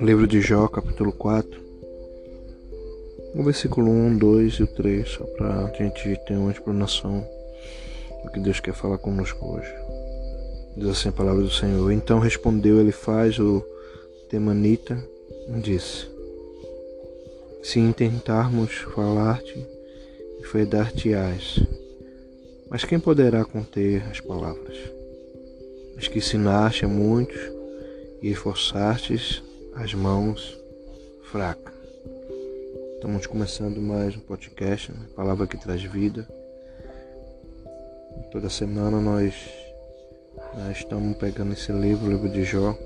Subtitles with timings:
[0.00, 1.48] Livro de Jó, capítulo 4.
[3.32, 7.24] O versículo 1, 2 e o 3, só para a gente ter uma explanação
[8.24, 9.72] do que Deus quer falar conosco hoje.
[10.76, 11.92] Diz assim a palavra do Senhor.
[11.92, 13.64] Então respondeu ele faz o
[14.28, 14.98] Temanita
[15.48, 16.08] e disse:
[17.62, 19.64] Se intentarmos falar-te,
[20.40, 21.60] enfedar-te-ás,
[22.68, 24.76] mas quem poderá conter as palavras?
[25.94, 27.40] Mas que ensinaste a muitos
[28.20, 29.43] e esforçastes
[29.76, 30.56] as mãos
[31.30, 31.74] fracas.
[32.94, 34.98] Estamos começando mais um podcast, né?
[35.16, 36.28] Palavra que traz vida.
[38.30, 39.34] Toda semana nós,
[40.56, 42.76] nós estamos pegando esse livro, o livro de Jó.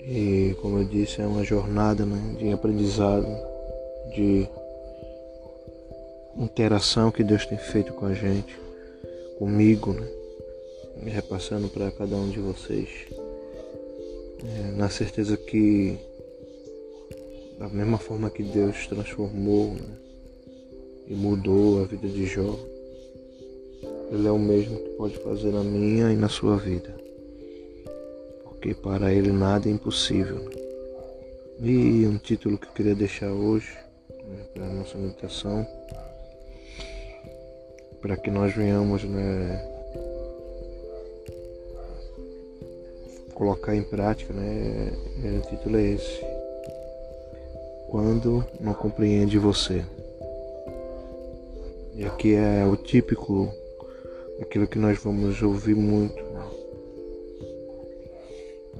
[0.00, 3.26] E como eu disse, é uma jornada né, de aprendizado,
[4.14, 4.48] de
[6.36, 8.58] interação que Deus tem feito com a gente,
[9.38, 10.08] comigo, né?
[11.04, 13.06] Repassando para cada um de vocês
[14.44, 15.98] é, na certeza que
[17.58, 19.98] da mesma forma que Deus transformou né,
[21.08, 22.58] e mudou a vida de Jó,
[24.10, 26.94] Ele é o mesmo que pode fazer na minha e na sua vida.
[28.44, 30.50] Porque para Ele nada é impossível.
[31.60, 33.72] E um título que eu queria deixar hoje
[34.10, 35.66] né, para a nossa meditação,
[38.02, 39.75] para que nós venhamos né,
[43.36, 44.92] colocar em prática, né?
[45.22, 46.24] É, o título é esse.
[47.88, 49.84] Quando não compreende você.
[51.94, 53.52] E aqui é o típico,
[54.40, 56.16] aquilo que nós vamos ouvir muito.
[56.16, 56.50] Né?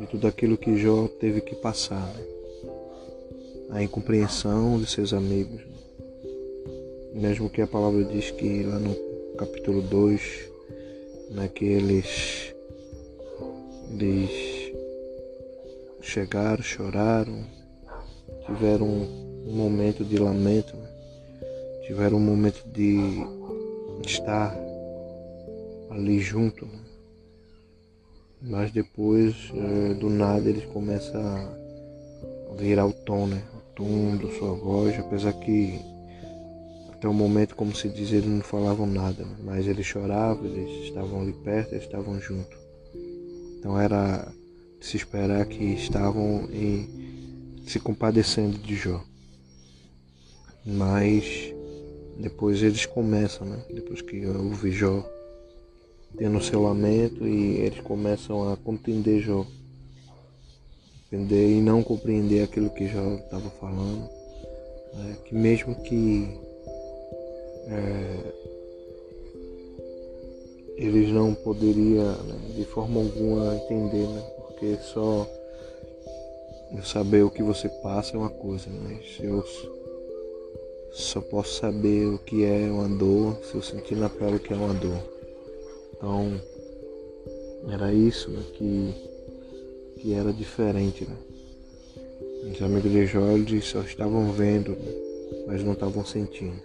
[0.01, 2.15] De tudo aquilo que Jó teve que passar.
[2.15, 2.25] Né?
[3.71, 5.61] A incompreensão de seus amigos.
[7.13, 8.95] Mesmo que a palavra diz que lá no
[9.37, 10.51] capítulo 2,
[11.31, 12.56] né, que eles
[14.05, 14.73] eles
[16.01, 17.45] chegaram, choraram,
[18.47, 20.89] tiveram um momento de lamento, né?
[21.87, 23.25] tiveram um momento de
[24.05, 24.57] estar
[25.91, 26.67] ali junto.
[26.67, 26.79] Né?
[28.43, 33.43] Mas depois, é, do nada, eles começam a virar o tom, né?
[33.55, 35.81] O tom da sua voz, apesar que
[36.93, 39.37] até o momento, como se diz, eles não falavam nada, né?
[39.45, 42.66] mas eles choravam, eles estavam ali perto, eles estavam juntos.
[43.67, 44.33] Então era
[44.79, 49.03] de se esperar que estavam em, se compadecendo de Jó.
[50.65, 51.53] Mas
[52.17, 53.65] depois eles começam, né?
[53.75, 55.05] Depois que ouve Jó
[56.17, 59.45] tendo seu lamento e eles começam a compreender Jó.
[61.09, 64.09] Entender e não compreender aquilo que Jó estava falando.
[64.95, 65.17] Né?
[65.25, 66.39] Que mesmo que
[67.67, 68.56] é,
[70.77, 74.23] eles não poderiam né, de forma alguma entender, né?
[74.47, 75.27] Porque só
[76.83, 79.45] saber o que você passa é uma coisa, mas eu
[80.93, 84.53] só posso saber o que é uma dor se eu sentir na pele o que
[84.53, 85.03] é uma dor.
[85.95, 86.41] Então
[87.73, 88.95] era isso né, que,
[90.01, 91.07] que era diferente.
[91.07, 91.17] Né?
[92.53, 94.95] Os amigos de Jorge só estavam vendo, né,
[95.47, 96.63] mas não estavam sentindo,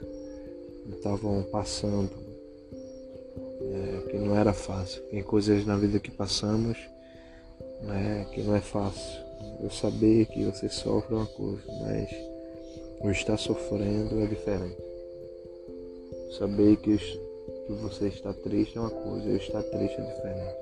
[0.85, 2.30] não estavam passando
[3.73, 5.01] é, que não era fácil.
[5.03, 6.77] Tem coisas na vida que passamos
[7.83, 9.21] né, que não é fácil.
[9.61, 12.09] Eu saber que você sofre é uma coisa, mas
[13.01, 14.77] o estar sofrendo é diferente.
[16.37, 20.55] Saber que, que você está triste é uma coisa, eu estar triste é diferente.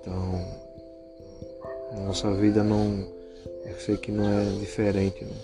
[0.00, 3.12] Então, nossa vida não.
[3.64, 5.36] Eu sei que não é diferente, né?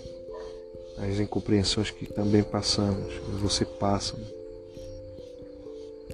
[0.97, 4.15] As incompreensões que também passamos, você passa.
[4.15, 4.40] Né?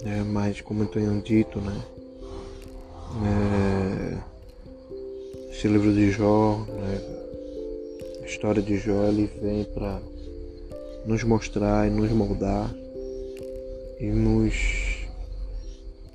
[0.03, 1.83] É, mas como eu tenho dito, né?
[3.25, 4.17] É,
[5.51, 7.01] esse livro de Jó, né,
[8.21, 9.99] a história de Jó, ele vem para
[11.05, 12.69] nos mostrar e nos moldar
[13.99, 15.07] e nos,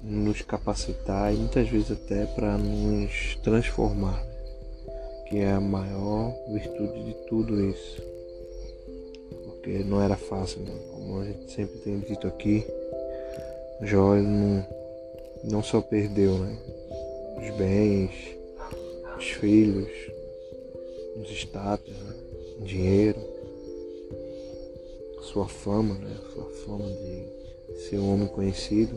[0.02, 4.23] nos capacitar e muitas vezes até para nos transformar,
[5.29, 8.02] que é a maior virtude de tudo isso.
[9.44, 10.73] Porque não era fácil, né?
[10.93, 12.64] como a gente sempre tem dito aqui,
[13.84, 14.64] Jó não,
[15.43, 16.56] não só perdeu né,
[17.37, 18.12] os bens,
[19.19, 19.90] os filhos,
[21.17, 22.14] os status, né,
[22.61, 23.19] dinheiro,
[25.23, 28.96] sua fama, né, sua fama de ser um homem conhecido,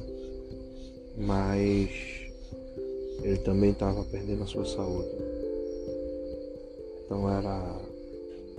[1.17, 1.89] mas
[3.23, 5.09] ele também estava perdendo a sua saúde.
[7.03, 7.81] Então era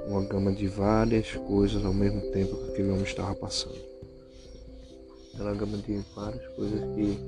[0.08, 3.85] uma gama de várias coisas ao mesmo tempo que aquele homem estava passando
[5.44, 7.18] gama de várias coisas que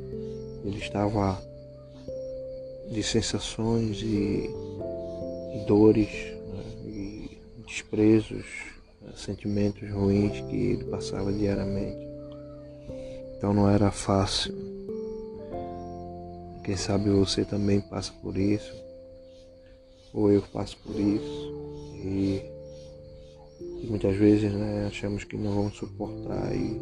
[0.65, 1.41] ele estava
[2.91, 4.51] de sensações e,
[5.55, 8.47] e dores né, e desprezos,
[9.01, 12.07] né, sentimentos ruins que ele passava diariamente.
[13.37, 14.55] Então não era fácil.
[16.65, 18.75] Quem sabe você também passa por isso,
[20.13, 21.55] ou eu passo por isso,
[21.95, 22.43] e,
[23.83, 26.79] e muitas vezes né, achamos que não vamos suportar, e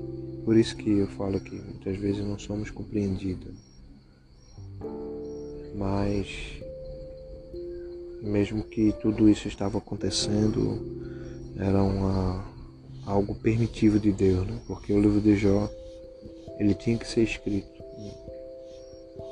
[0.46, 3.52] por isso que eu falo que muitas vezes não somos compreendidos.
[5.74, 6.62] Mas
[8.22, 10.80] mesmo que tudo isso estava acontecendo,
[11.58, 12.44] era uma,
[13.04, 14.60] algo permitivo de Deus, né?
[14.68, 15.68] porque o livro de Jó
[16.60, 17.82] ele tinha que ser escrito.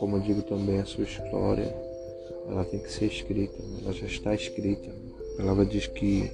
[0.00, 1.72] Como eu digo também, a sua história
[2.48, 3.82] ela tem que ser escrita, né?
[3.84, 4.90] ela já está escrita.
[5.34, 6.28] A palavra diz que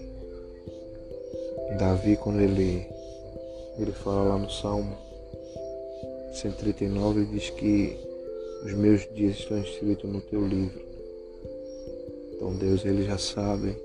[1.78, 2.86] Davi, quando ele,
[3.82, 4.96] ele fala lá no Salmo
[6.32, 7.96] 139, ele diz que
[8.64, 10.80] os meus dias estão escritos no teu livro.
[12.34, 13.76] Então Deus ele já sabe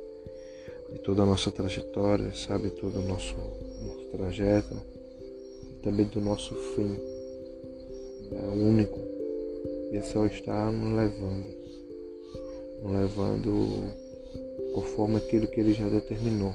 [0.91, 4.75] de toda a nossa trajetória, sabe todo o nosso, nosso trajeto,
[5.63, 6.99] e também do nosso fim.
[8.31, 8.99] É único.
[9.91, 11.45] E só está nos levando.
[12.83, 14.05] Nos levando
[14.73, 16.53] conforme aquilo que ele já determinou.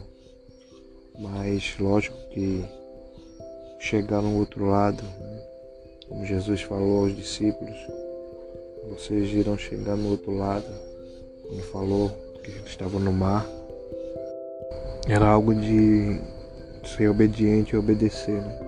[1.18, 2.64] Mas lógico que
[3.80, 5.42] chegar no outro lado, né?
[6.06, 7.76] como Jesus falou aos discípulos,
[8.90, 10.66] vocês irão chegar no outro lado.
[11.50, 12.10] Ele falou
[12.44, 13.46] que estava no mar.
[15.08, 16.20] Era algo de
[16.84, 18.40] ser obediente e obedecer.
[18.40, 18.60] Né?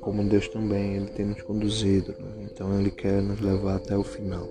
[0.00, 2.14] Como Deus também, Ele tem nos conduzido.
[2.18, 2.48] Né?
[2.50, 4.48] Então Ele quer nos levar até o final.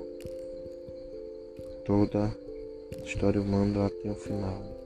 [1.86, 2.32] Toda
[3.04, 4.79] história humana até o final.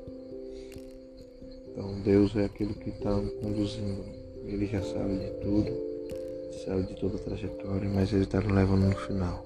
[1.74, 3.12] Então Deus é aquele que está
[3.42, 4.06] conduzindo.
[4.46, 5.94] Ele já sabe de tudo
[6.66, 9.44] sabe de toda a trajetória, mas ele está nos levando no final.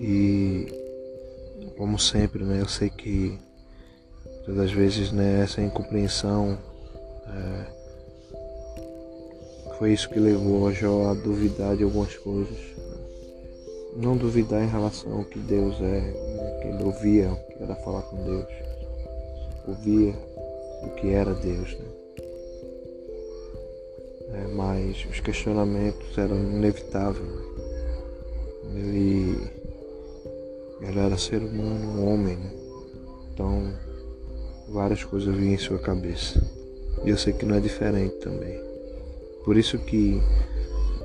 [0.00, 0.66] E
[1.76, 3.38] como sempre, né, eu sei que
[4.44, 6.58] todas as vezes né, essa incompreensão
[7.26, 7.66] é,
[9.78, 12.58] foi isso que levou a Jó a duvidar de algumas coisas.
[13.96, 18.02] Não duvidar em relação ao que Deus é, né, que ele ouvia, que era falar
[18.02, 18.46] com Deus,
[19.66, 20.14] ouvia
[20.86, 21.74] o que era Deus.
[21.78, 21.94] Né?
[24.34, 27.44] é, mas os questionamentos eram inevitáveis.
[28.74, 29.38] Ele,
[30.80, 32.52] ele era ser humano, um homem, né?
[33.32, 33.72] então
[34.68, 36.42] várias coisas vinham em sua cabeça.
[37.04, 38.58] E eu sei que não é diferente também.
[39.44, 40.20] Por isso que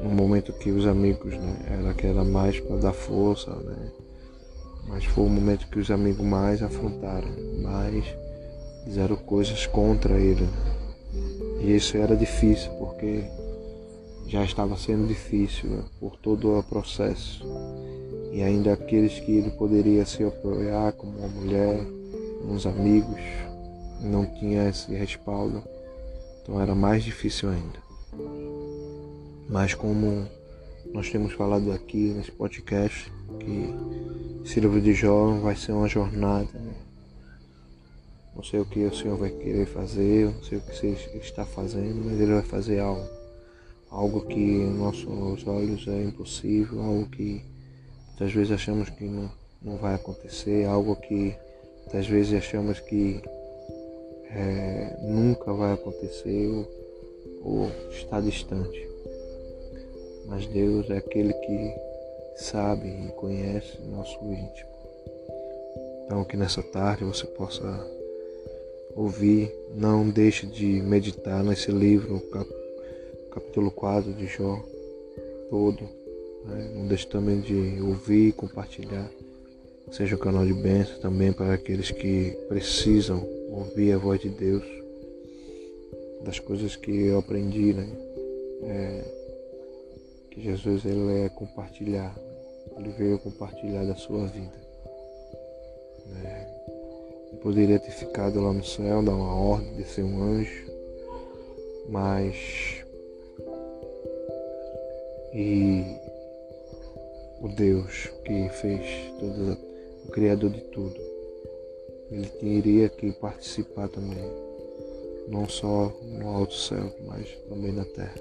[0.01, 3.91] no momento que os amigos, né, era que era mais para dar força, né?
[4.87, 7.29] Mas foi o momento que os amigos mais afrontaram,
[7.61, 8.05] mais
[8.83, 10.47] fizeram coisas contra ele.
[11.61, 13.23] E isso era difícil, porque
[14.27, 17.43] já estava sendo difícil né, por todo o processo.
[18.31, 21.85] E ainda aqueles que ele poderia se apoiar, como uma mulher,
[22.47, 23.19] uns amigos,
[24.01, 25.63] não tinha esse respaldo.
[26.41, 27.79] Então era mais difícil ainda.
[29.49, 30.27] Mas como
[30.93, 36.68] nós temos falado aqui nesse podcast, que livro de Jó vai ser uma jornada, né?
[38.39, 41.43] Não sei o que o Senhor vai querer fazer, não sei o que você está
[41.43, 43.05] fazendo, mas Ele vai fazer algo.
[43.91, 47.43] Algo que em nossos olhos é impossível, algo que
[48.07, 49.29] muitas vezes achamos que não,
[49.61, 51.35] não vai acontecer, algo que
[51.81, 53.21] muitas vezes achamos que
[54.31, 56.71] é, nunca vai acontecer ou,
[57.43, 58.87] ou está distante.
[60.27, 61.75] Mas Deus é aquele que
[62.37, 64.69] sabe e conhece nosso íntimo.
[66.05, 67.98] Então que nessa tarde você possa
[68.95, 72.21] ouvir, não deixe de meditar nesse livro,
[73.31, 74.63] capítulo 4 de Jó,
[75.49, 75.83] todo.
[76.45, 76.71] Né?
[76.75, 79.09] Não deixe também de ouvir e compartilhar.
[79.91, 84.63] Seja o canal de bênção também para aqueles que precisam ouvir a voz de Deus.
[86.23, 87.87] Das coisas que eu aprendi, né?
[88.63, 89.19] É,
[90.31, 92.15] que Jesus ele é compartilhar.
[92.77, 94.59] Ele veio compartilhar da sua vida.
[96.23, 96.58] É,
[97.41, 100.71] poderia ter ficado lá no céu, dar uma ordem de ser um anjo,
[101.87, 102.83] mas
[105.33, 105.83] e
[107.41, 108.81] o Deus que fez
[109.19, 109.57] tudo,
[110.05, 110.99] o Criador de tudo,
[112.11, 114.17] ele teria que participar também,
[115.27, 118.19] não só no alto céu, mas também na terra.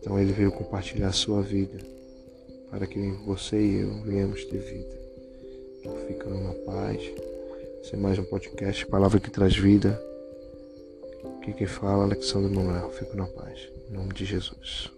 [0.00, 1.78] Então ele veio compartilhar a sua vida
[2.70, 4.98] para que você e eu venhamos ter vida.
[5.80, 7.25] Então fica na paz.
[7.86, 9.96] Esse é mais um podcast, Palavra que Traz Vida.
[11.38, 12.90] Aqui quem fala, é Alexandre Manuel.
[12.90, 13.60] Fico na paz.
[13.88, 14.90] Em nome de Jesus.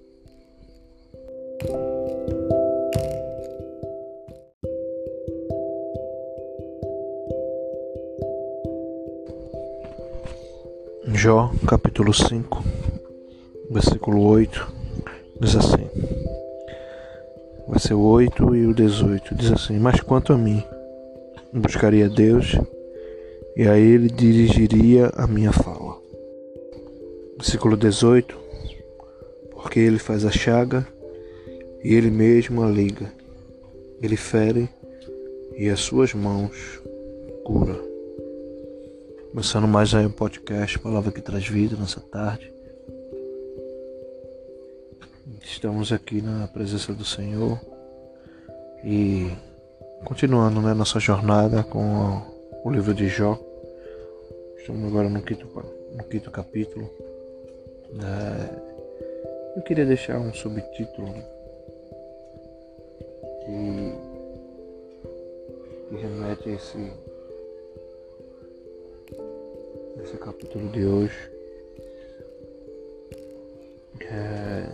[11.09, 12.64] Jó capítulo 5,
[13.71, 14.73] versículo 8,
[15.42, 15.90] diz assim:
[17.68, 20.64] vai ser o 8 e o 18, diz assim: Mas quanto a mim,
[21.52, 22.57] buscaria Deus
[23.58, 26.00] e a Ele dirigiria a minha fala.
[27.36, 28.38] Versículo 18:
[29.50, 30.86] Porque Ele faz a chaga
[31.82, 33.12] e Ele mesmo a liga,
[34.00, 34.68] Ele fere
[35.56, 36.80] e as suas mãos
[37.44, 37.76] cura.
[39.32, 42.52] Começando mais aí um podcast, palavra que traz vida nessa tarde.
[45.42, 47.58] Estamos aqui na presença do Senhor
[48.84, 49.32] e
[50.04, 52.22] continuando né, nossa jornada com
[52.64, 53.48] o livro de Jó.
[54.68, 55.46] Estamos agora no quinto,
[55.96, 56.90] no quinto capítulo.
[58.04, 61.10] É, eu queria deixar um subtítulo
[63.40, 63.94] que,
[65.88, 66.92] que remete a esse
[70.02, 71.30] esse capítulo de hoje.
[74.02, 74.68] É,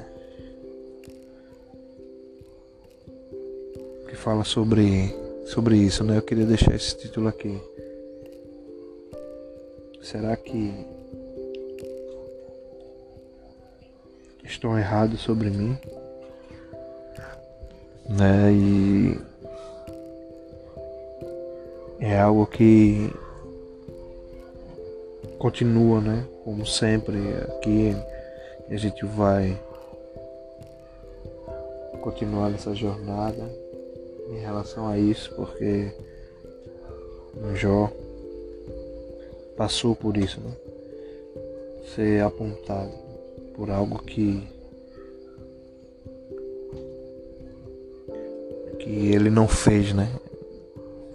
[4.08, 5.14] que fala sobre,
[5.46, 6.18] sobre isso, né?
[6.18, 7.73] Eu queria deixar esse título aqui.
[10.14, 10.72] Será que
[14.44, 15.76] estão errados sobre mim?
[18.08, 18.52] Né?
[18.52, 19.18] E
[21.98, 23.12] é algo que
[25.36, 26.24] continua, né?
[26.44, 27.18] Como sempre,
[27.48, 27.96] aqui
[28.70, 29.60] a gente vai
[32.02, 33.50] continuar nessa jornada
[34.30, 35.92] em relação a isso, porque
[37.56, 37.90] Jó
[39.56, 40.52] passou por isso, né?
[41.94, 42.92] Ser apontado
[43.54, 44.42] por algo que
[48.78, 50.10] que ele não fez, né?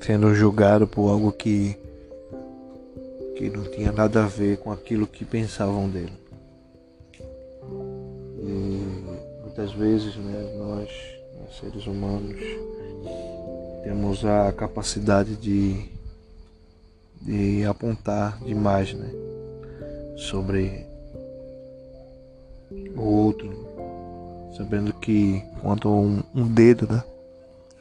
[0.02, 1.78] Sendo julgado por algo que
[3.36, 6.12] que não tinha nada a ver com aquilo que pensavam dele.
[8.42, 10.90] E muitas vezes né, nós,
[11.40, 12.38] nós seres humanos,
[13.84, 15.86] temos a capacidade de,
[17.22, 19.10] de apontar demais né,
[20.16, 20.86] sobre
[22.96, 23.50] o outro,
[24.56, 27.04] sabendo que quando um, um dedo né,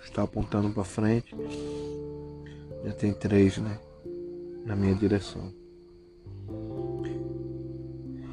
[0.05, 1.35] está apontando para frente,
[2.85, 3.79] já tem três, né?
[4.69, 5.51] na minha direção.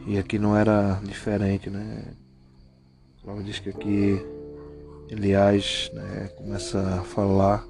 [0.06, 2.14] E aqui não era diferente, né?
[3.24, 4.24] Logo diz que aqui
[5.10, 7.66] Elias né, começa a falar,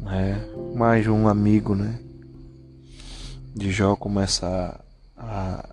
[0.00, 0.42] né?
[0.74, 2.00] Mais um amigo, né?
[3.56, 4.78] De Jó começa
[5.16, 5.66] a,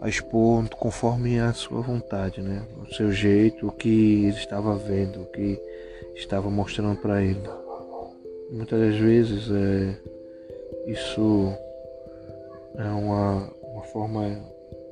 [0.00, 2.64] a expor conforme a sua vontade, né?
[2.80, 5.60] O seu jeito, o que ele estava vendo, o que
[6.14, 7.42] estava mostrando para ele.
[8.52, 10.00] Muitas das vezes é,
[10.86, 11.52] isso
[12.76, 14.40] é uma, uma forma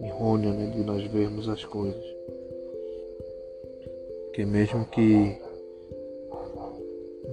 [0.00, 2.04] errônea né, de nós vermos as coisas.
[4.34, 5.40] Que mesmo que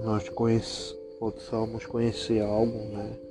[0.03, 0.29] nós
[1.19, 3.28] possamos conhecer algo, né?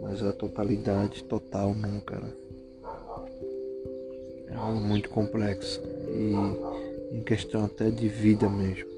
[0.00, 2.16] Mas a totalidade total nunca.
[2.16, 2.32] Né?
[4.50, 8.88] É algo muito complexo e em questão até de vida mesmo.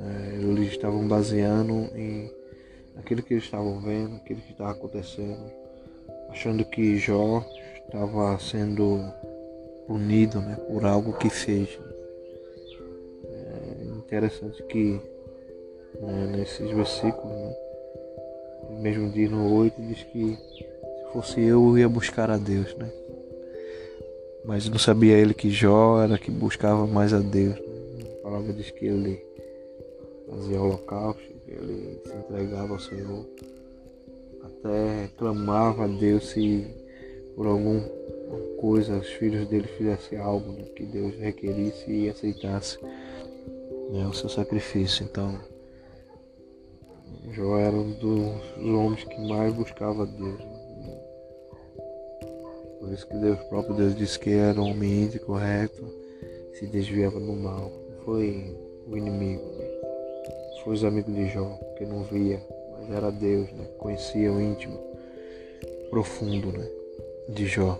[0.00, 2.30] É, eles estavam baseando em
[2.96, 5.50] aquilo que eles estavam vendo, aquilo que estava acontecendo,
[6.28, 7.44] achando que Jó
[7.86, 9.00] estava sendo
[9.86, 11.78] punido né, por algo que fez.
[13.24, 15.00] É interessante que
[16.00, 17.56] né, nesses versículos, né,
[18.80, 22.74] mesmo diz no 8, diz que se fosse eu, eu ia buscar a Deus.
[22.76, 22.90] Né?
[24.44, 27.56] Mas não sabia ele que Jó era que buscava mais a Deus.
[27.56, 28.04] Né?
[28.18, 29.24] A palavra diz que ele
[30.28, 33.26] fazia holocausto, ele se entregava ao Senhor,
[34.42, 36.66] até clamava a Deus se
[37.36, 37.80] por alguma
[38.60, 42.78] coisa os filhos dele fizessem algo né, que Deus requerisse e aceitasse
[43.90, 45.04] né, o seu sacrifício.
[45.04, 45.38] Então,
[47.32, 50.40] Jó era um dos homens que mais buscava Deus.
[52.78, 55.82] Por isso que Deus, próprio Deus disse que era um homem íntegro, correto,
[56.52, 57.72] se desviava do mal.
[57.90, 58.54] Não foi
[58.86, 59.42] o inimigo.
[60.62, 62.40] Foi os amigos de Jó, que não via,
[62.72, 63.66] mas era Deus, né?
[63.78, 64.78] Conhecia o íntimo,
[65.90, 66.66] profundo, né?
[67.28, 67.78] De Jó.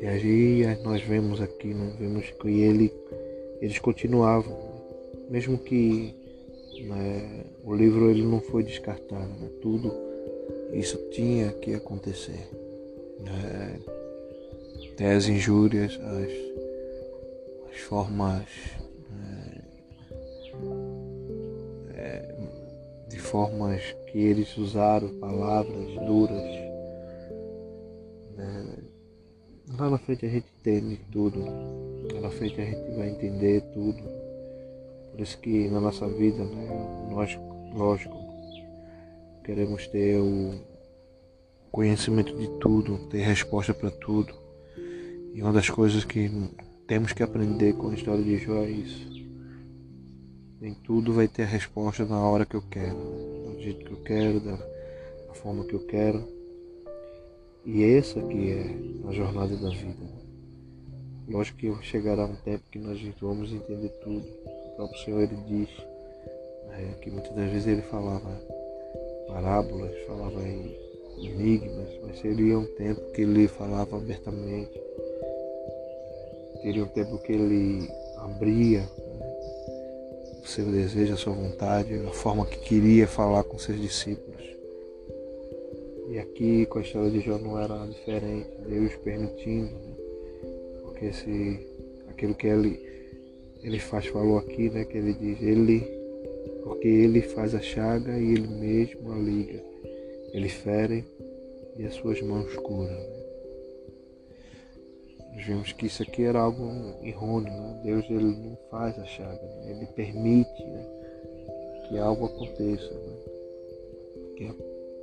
[0.00, 1.92] E aí nós vemos aqui, né?
[1.98, 2.92] vemos que ele,
[3.60, 5.26] eles continuavam, né?
[5.30, 6.14] mesmo que
[6.82, 9.48] né, o livro ele não foi descartado, né?
[9.60, 9.92] tudo
[10.72, 12.50] isso tinha que acontecer.
[13.20, 13.80] Né?
[14.92, 18.46] Até as injúrias, as, as formas
[23.26, 26.42] formas que eles usaram, palavras duras.
[28.36, 28.76] Né?
[29.78, 31.40] Lá na frente a gente entende tudo.
[32.14, 34.25] Lá na frente a gente vai entender tudo.
[35.16, 37.38] Por isso que na nossa vida, né, nós,
[37.74, 38.14] lógico,
[39.42, 40.60] queremos ter o
[41.72, 44.34] conhecimento de tudo, ter resposta para tudo.
[45.32, 46.30] E uma das coisas que
[46.86, 49.08] temos que aprender com a história de Jó é isso.
[50.60, 54.02] Nem tudo vai ter a resposta na hora que eu quero, do jeito que eu
[54.02, 54.56] quero, da,
[55.28, 56.28] da forma que eu quero.
[57.64, 60.14] E essa que é a jornada da vida.
[61.26, 64.65] Lógico que chegará um tempo que nós vamos entender tudo.
[64.76, 65.68] Próprio Senhor ele diz
[66.68, 68.30] né, que muitas das vezes ele falava
[69.26, 70.76] parábolas, falava em
[71.18, 74.80] enigmas, mas seria um tempo que ele falava abertamente.
[76.62, 78.88] Teria um tempo que ele abria
[80.42, 84.44] o seu desejo, a sua vontade, a forma que queria falar com seus discípulos.
[86.08, 89.96] E aqui com a história de Jó não era diferente, Deus permitindo, né?
[90.82, 91.66] porque se
[92.08, 92.85] aquilo que ele,
[93.66, 95.80] ele faz falou aqui, né, que ele diz, ele,
[96.62, 99.60] porque ele faz a chaga e ele mesmo a liga,
[100.32, 101.04] ele fere
[101.76, 103.16] e as suas mãos curam.
[105.34, 106.62] Nós vimos que isso aqui era algo
[107.02, 107.52] errôneo.
[107.52, 107.80] Né?
[107.84, 109.72] Deus ele não faz a chaga, né?
[109.72, 110.86] ele permite né?
[111.88, 112.94] que algo aconteça.
[112.94, 113.16] Né?
[114.36, 114.46] Que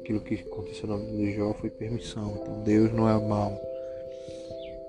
[0.01, 2.39] aquilo que aconteceu na vida de Jó foi permissão.
[2.41, 3.72] Então Deus não é mal.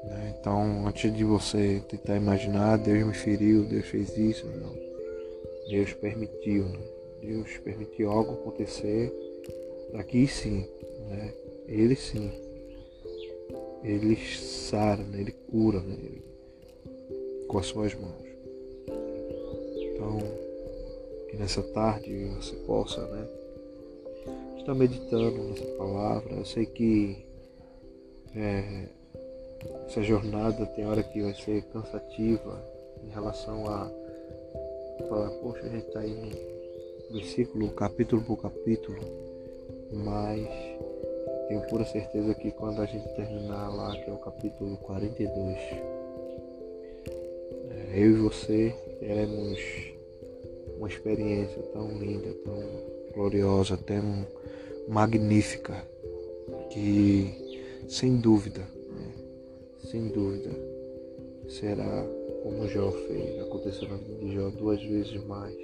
[0.09, 0.37] Né?
[0.39, 4.75] Então, antes de você tentar imaginar, Deus me feriu, Deus fez isso, não.
[5.69, 6.81] Deus permitiu, né?
[7.23, 9.13] Deus permitiu algo acontecer
[9.95, 10.69] aqui sim,
[11.09, 11.33] né?
[11.67, 12.31] Ele sim
[13.85, 15.21] ele sara, né?
[15.21, 15.95] ele cura né?
[16.03, 16.23] ele,
[17.47, 18.25] com as suas mãos.
[19.77, 20.19] Então,
[21.29, 23.29] que nessa tarde você possa né,
[24.59, 26.35] estar meditando nessa palavra.
[26.35, 27.27] Eu sei que
[28.35, 28.89] é,
[29.87, 32.63] essa jornada tem hora que vai ser cansativa
[33.03, 33.91] em relação a
[35.09, 36.55] falar, poxa, a gente está indo
[37.11, 38.99] versículo, capítulo por capítulo,
[39.93, 40.49] mas
[41.49, 45.57] tenho pura certeza que quando a gente terminar lá, que é o capítulo 42,
[47.71, 49.59] é, eu e você teremos
[50.77, 52.63] uma experiência tão linda, tão
[53.13, 54.27] gloriosa, tão
[54.89, 55.87] magnífica,
[56.71, 58.63] que sem dúvida,
[59.85, 60.51] sem dúvida,
[61.49, 62.07] será
[62.43, 65.55] como Jó fez, aconteceu na vida de Jó duas vezes mais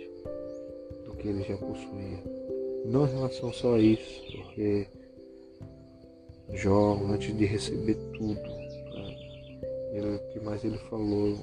[1.05, 2.23] do que ele já possuía.
[2.87, 4.87] Não em relação só a isso, porque
[6.55, 10.17] Jó, antes de receber tudo, né?
[10.17, 11.37] o que mais ele falou,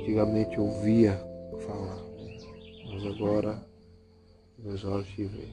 [0.00, 1.12] antigamente ouvia
[1.60, 2.02] falar,
[2.86, 3.62] mas agora
[4.58, 5.50] meus olhos te veem.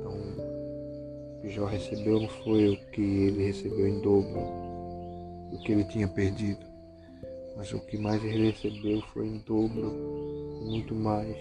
[0.00, 4.40] Então, o que Jó recebeu não foi o que ele recebeu em dobro,
[5.52, 6.64] o que ele tinha perdido,
[7.56, 9.92] mas o que mais ele recebeu foi em dobro,
[10.64, 11.36] muito mais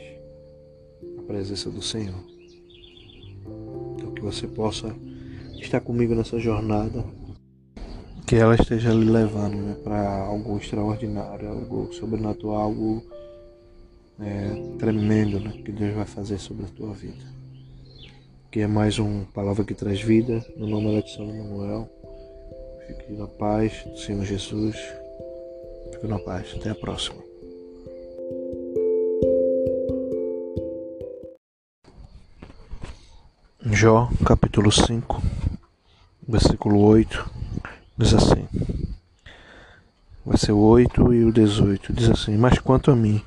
[1.18, 2.24] a presença do Senhor.
[3.96, 4.96] Então, que você possa
[5.62, 7.04] está comigo nessa jornada,
[8.26, 13.04] que ela esteja lhe levando né, para algo extraordinário, algo sobrenatural, algo
[14.20, 17.26] é, tremendo né, que Deus vai fazer sobre a tua vida.
[18.52, 21.90] Que é mais uma palavra que traz vida, no nome de São Manuel.
[22.88, 24.76] Fique na paz do Senhor Jesus.
[25.92, 26.56] Fique na paz.
[26.56, 27.22] Até a próxima.
[33.66, 35.22] Jó, capítulo 5
[36.28, 37.32] versículo 8,
[37.98, 38.48] diz assim.
[40.26, 41.94] Vai ser o 8 e o 18.
[41.94, 43.24] Diz assim: Mas quanto a mim,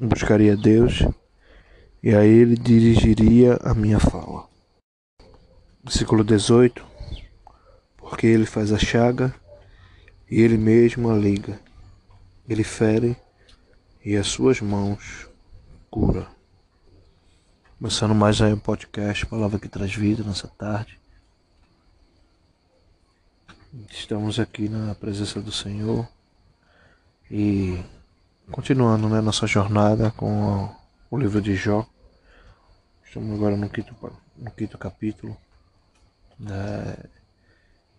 [0.00, 1.04] buscaria Deus
[2.02, 4.46] e a Ele dirigiria a minha fala.
[5.84, 6.82] Versículo 18:
[8.08, 9.34] Porque Ele faz a chaga
[10.30, 11.60] e Ele mesmo a liga.
[12.48, 13.16] Ele fere
[14.04, 15.28] e as suas mãos
[15.90, 16.28] cura.
[17.78, 21.00] Começando mais aí um podcast, palavra que traz vida nessa tarde.
[23.90, 26.08] Estamos aqui na presença do Senhor
[27.28, 27.82] e
[28.52, 30.72] continuando né, nossa jornada com
[31.10, 31.84] o livro de Jó.
[33.04, 33.94] Estamos agora no quinto,
[34.36, 35.36] no quinto capítulo.
[36.38, 36.96] Né?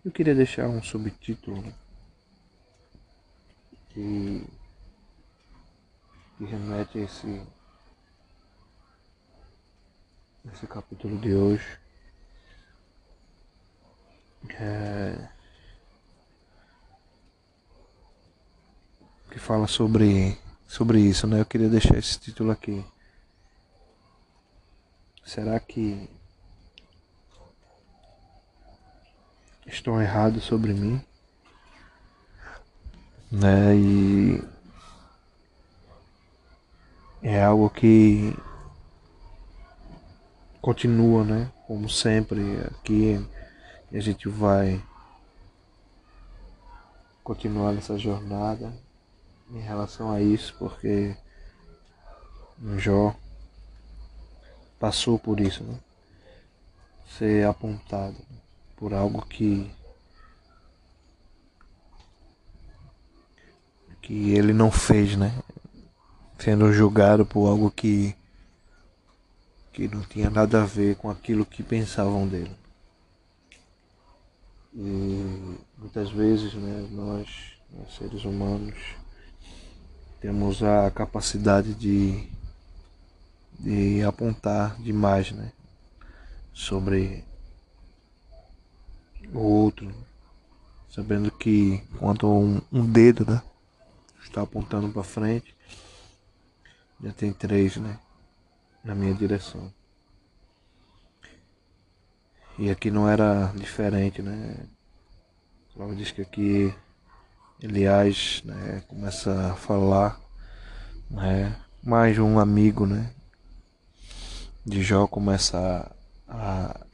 [0.04, 1.74] Eu queria deixar um subtítulo
[3.88, 4.46] que,
[6.36, 7.46] que remete a esse,
[10.52, 11.78] esse capítulo de hoje.
[14.50, 15.28] É,
[19.30, 21.40] que fala sobre, sobre isso, né?
[21.40, 22.84] Eu queria deixar esse título aqui.
[25.24, 26.08] será que
[29.68, 31.00] estão errados sobre mim?
[33.30, 33.76] Né?
[33.76, 34.42] E
[37.22, 38.34] é algo que
[40.60, 41.52] continua, né?
[41.66, 43.24] Como sempre, aqui
[43.92, 44.82] a gente vai
[47.22, 48.72] continuar nessa jornada
[49.50, 51.14] em relação a isso, porque
[52.78, 53.14] Jó
[54.78, 55.78] passou por isso, né?
[57.18, 58.16] Ser apontado
[58.78, 59.70] por algo que
[64.00, 65.34] que ele não fez, né?
[66.38, 68.16] Sendo julgado por algo que
[69.72, 72.56] que não tinha nada a ver com aquilo que pensavam dele.
[74.74, 77.28] E muitas vezes, né, nós,
[77.72, 78.76] nós seres humanos,
[80.20, 82.28] temos a capacidade de,
[83.58, 85.52] de apontar demais, né,
[86.52, 87.24] sobre
[89.32, 89.92] o outro,
[90.88, 93.42] sabendo que quando um, um dedo, né,
[94.22, 95.54] está apontando para frente,
[97.02, 97.98] já tem três, né,
[98.84, 99.72] na minha direção.
[102.58, 104.66] E aqui não era diferente, né?
[105.76, 106.74] Logo diz que aqui
[107.62, 110.20] Elias né, começa a falar,
[111.08, 111.56] né?
[111.84, 113.14] Mais um amigo, né?
[114.66, 115.88] De Jó começa
[116.26, 116.86] a, a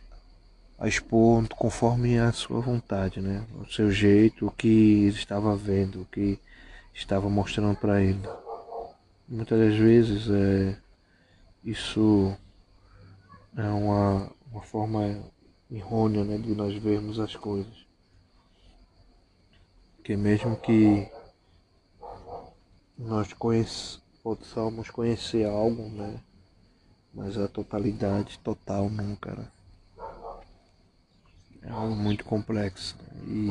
[0.82, 3.46] expor conforme a sua vontade, né?
[3.60, 6.38] O seu jeito, o que ele estava vendo, o que
[6.92, 8.20] estava mostrando para ele.
[9.28, 10.76] Muitas das vezes é,
[11.64, 12.36] isso
[13.56, 15.24] é uma, uma forma
[15.70, 17.84] errônea né, de nós vermos as coisas.
[19.96, 21.08] Porque mesmo que
[22.98, 26.20] nós conhece, possamos conhecer algo, né?
[27.12, 29.34] Mas a totalidade total nunca.
[29.34, 29.48] Né?
[31.64, 32.96] É algo muito complexo
[33.26, 33.48] e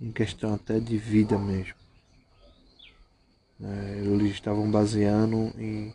[0.00, 1.74] em questão até de vida mesmo.
[3.60, 5.94] É, eles estavam baseando em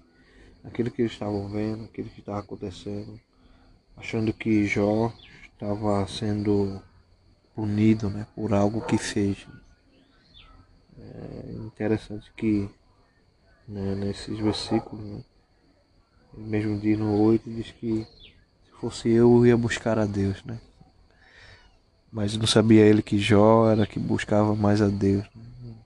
[0.64, 3.20] aquilo que eles estavam vendo, aquilo que estava acontecendo,
[3.98, 6.82] achando que Jó estava sendo
[7.54, 9.46] punido né, por algo que fez.
[10.98, 12.70] É interessante que
[13.68, 15.24] né, nesses versículos, né,
[16.36, 18.08] mesmo diz no 8, diz que
[18.66, 20.44] se fosse eu, eu ia buscar a Deus.
[20.44, 20.60] Né?
[22.14, 25.26] Mas não sabia ele que Jó era que buscava mais a Deus.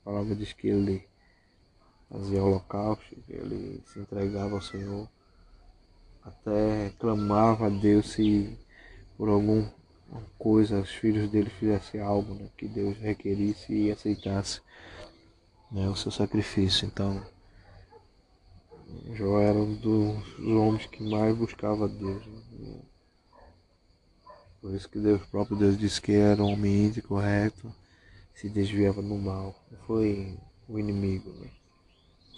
[0.01, 1.07] A palavra diz que ele
[2.11, 5.07] fazia holocausto, ele se entregava ao Senhor,
[6.21, 8.59] até clamava a Deus se
[9.17, 9.73] por alguma
[10.37, 14.59] coisa os filhos dele fizessem algo né, que Deus requerisse e aceitasse
[15.71, 16.85] né, o seu sacrifício.
[16.85, 17.25] Então,
[19.13, 22.25] Jó era um dos homens que mais buscava Deus.
[22.25, 22.41] Né?
[24.67, 27.73] Por isso que Deus, próprio Deus disse que era um homem íntegro, correto,
[28.35, 29.55] se desviava do mal.
[29.71, 31.49] Não foi o inimigo, né?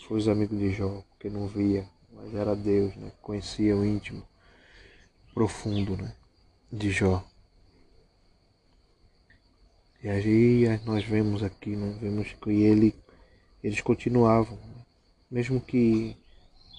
[0.07, 3.11] foi os amigos de Jó, que não via, mas era Deus, né?
[3.19, 4.21] Conhecia o íntimo,
[5.33, 6.13] profundo, né?
[6.71, 7.27] De Jó.
[10.03, 12.93] E aí nós vemos aqui, nós vemos que ele,
[13.63, 14.85] eles continuavam, né?
[15.31, 16.15] mesmo que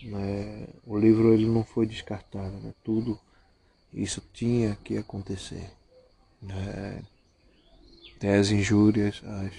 [0.04, 2.72] né, o livro ele não foi descartado, né?
[2.84, 3.18] tudo
[3.92, 5.70] isso tinha que acontecer.
[6.40, 7.02] Né?
[8.16, 9.52] Até as injúrias, as,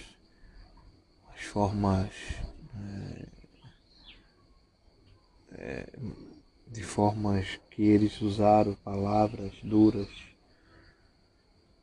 [1.35, 2.09] as formas
[2.73, 3.25] né,
[5.53, 5.89] é,
[6.67, 10.09] de formas que eles usaram, palavras duras.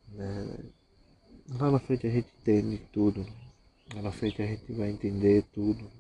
[0.08, 0.64] Né?
[1.50, 3.26] Lá na frente a gente entende tudo.
[3.94, 5.90] Lá na frente a gente vai entender tudo.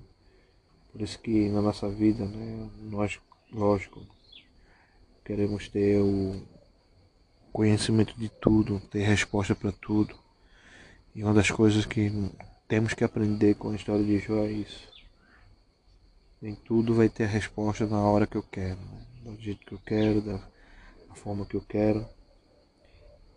[0.92, 3.20] Por isso que na nossa vida, né, nós,
[3.52, 4.04] lógico,
[5.28, 6.40] queremos ter o
[7.52, 10.18] conhecimento de tudo, ter resposta para tudo.
[11.14, 12.10] E uma das coisas que
[12.66, 14.88] temos que aprender com a história de Jó é isso.
[16.40, 19.34] Nem tudo vai ter resposta na hora que eu quero, né?
[19.36, 20.38] do jeito que eu quero, da,
[21.08, 22.08] da forma que eu quero.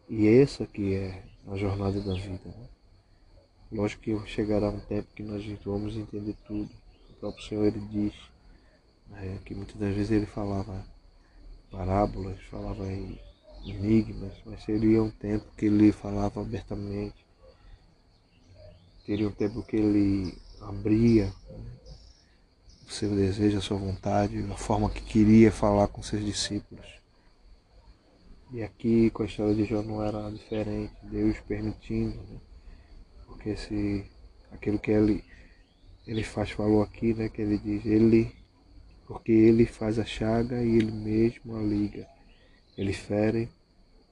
[0.08, 2.40] E essa que é a jornada da vida.
[2.46, 2.70] Né?
[3.70, 6.72] Lógico que chegará um tempo que nós vamos entender tudo.
[7.10, 8.14] O próprio Senhor ele diz
[9.10, 10.90] né, que muitas das vezes ele falava
[11.72, 13.20] parábolas, falava em
[13.66, 17.26] enigmas, mas seria um tempo que ele falava abertamente.
[19.06, 21.72] Teria um tempo que ele abria né,
[22.88, 26.86] o seu desejo, a sua vontade, a forma que queria falar com seus discípulos.
[28.52, 32.40] E aqui com a história de Jó não era diferente, Deus permitindo, né?
[33.26, 34.06] porque se
[34.52, 35.24] aquilo que ele,
[36.06, 38.36] ele faz falou aqui, né, que ele diz, ele,
[39.12, 42.08] porque ele faz a chaga e ele mesmo a liga.
[42.78, 43.50] Ele fere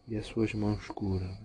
[0.09, 1.37] e as suas mãos curam.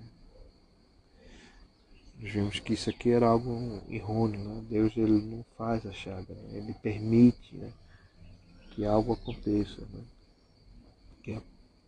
[2.19, 4.65] Nós vimos que isso aqui era algo errôneo, né?
[4.69, 6.59] Deus ele não faz a chaga, né?
[6.59, 7.73] ele permite né?
[8.73, 9.83] que algo aconteça.
[9.83, 10.03] Né?
[11.23, 11.41] Que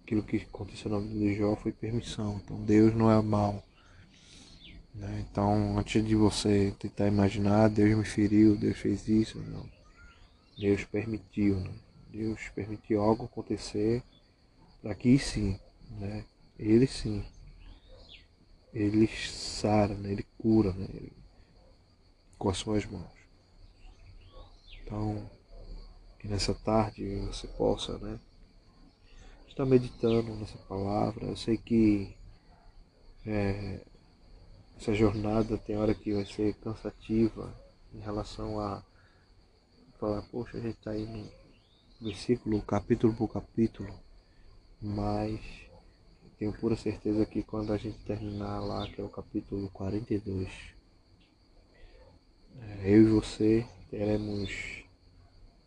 [0.04, 2.40] aquilo que aconteceu na vida de Jó foi permissão.
[2.44, 3.60] Então Deus não é mal.
[4.94, 5.26] Né?
[5.28, 9.75] Então, antes de você tentar imaginar, Deus me feriu, Deus fez isso, não.
[10.56, 11.74] Deus permitiu, né?
[12.10, 14.02] Deus permitiu algo acontecer
[14.80, 15.58] para que sim,
[15.90, 16.24] né?
[16.58, 17.24] Ele sim,
[18.72, 20.12] ele sara, né?
[20.12, 20.86] ele cura né?
[20.94, 21.12] ele,
[22.38, 23.10] com as suas mãos.
[24.82, 25.28] Então,
[26.18, 28.18] que nessa tarde você possa né?
[29.48, 31.26] estar meditando nessa palavra.
[31.26, 32.14] Eu sei que
[33.26, 33.80] é,
[34.78, 37.52] essa jornada tem hora que vai ser cansativa
[37.94, 38.84] em relação a
[39.96, 41.28] falar, poxa, a gente está indo
[42.00, 43.92] versículo, capítulo por capítulo,
[44.80, 45.40] mas
[46.38, 50.48] tenho pura certeza que quando a gente terminar lá, que é o capítulo 42,
[52.60, 54.84] é, eu e você teremos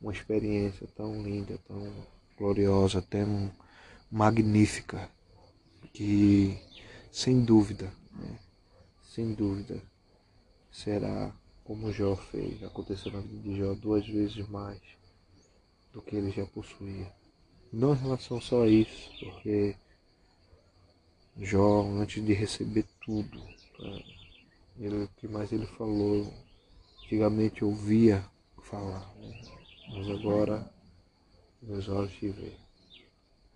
[0.02, 3.52] uma experiência tão linda, tão gloriosa, tão
[4.12, 5.10] magnífica,
[5.92, 6.58] que
[7.12, 8.40] sem dúvida, né,
[9.04, 9.82] sem dúvida,
[10.72, 11.34] será
[11.70, 14.82] como Jó fez, aconteceu na vida de Jó duas vezes mais
[15.94, 17.14] do que ele já possuía.
[17.72, 19.76] Não em relação só a isso, porque
[21.38, 23.40] Jó, antes de receber tudo,
[23.78, 24.04] tá?
[24.80, 26.34] ele, o que mais ele falou,
[27.04, 28.26] antigamente ouvia
[28.64, 29.40] falar, né?
[29.90, 30.74] mas agora
[31.62, 32.58] meus olhos te veem.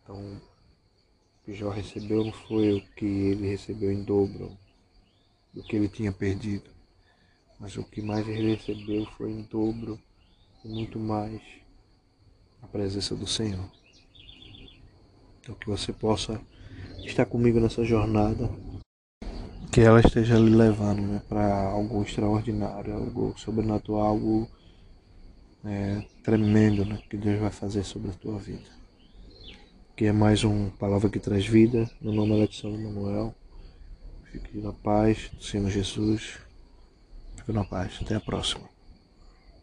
[0.03, 4.55] Então, o que Jó recebeu não foi o que ele recebeu em dobro
[5.51, 6.72] do que ele tinha perdido,
[7.63, 9.97] mas o que mais ele recebeu foi em dobro
[10.65, 11.41] e muito mais
[12.61, 13.71] a presença do Senhor.
[15.39, 16.41] Então, que você possa
[17.05, 18.49] estar comigo nessa jornada,
[19.71, 24.49] que ela esteja lhe levando né, para algo extraordinário, algo sobrenatural, algo
[25.63, 28.69] é, tremendo né, que Deus vai fazer sobre a tua vida.
[29.95, 33.33] Que é mais uma palavra que traz vida, no nome de São Manuel.
[34.25, 36.43] Fique na paz do Senhor Jesus.
[37.45, 37.99] Fique na paz.
[38.01, 38.72] Até a próxima.